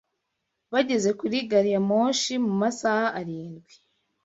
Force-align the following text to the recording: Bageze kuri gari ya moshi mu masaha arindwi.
Bageze 0.73 1.09
kuri 1.19 1.37
gari 1.49 1.69
ya 1.75 1.81
moshi 1.89 2.33
mu 2.45 2.53
masaha 2.61 3.05
arindwi. 3.19 3.73